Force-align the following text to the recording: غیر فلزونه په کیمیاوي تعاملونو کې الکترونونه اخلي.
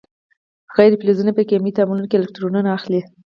غیر 0.75 0.91
فلزونه 0.99 1.31
په 1.37 1.41
کیمیاوي 1.49 1.75
تعاملونو 1.77 2.09
کې 2.09 2.17
الکترونونه 2.19 2.69
اخلي. 2.77 3.01